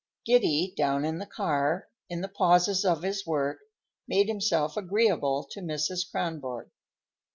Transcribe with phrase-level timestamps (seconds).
[0.25, 3.59] Giddy, down in the car, in the pauses of his work,
[4.07, 6.09] made himself agreeable to Mrs.
[6.09, 6.71] Kronborg.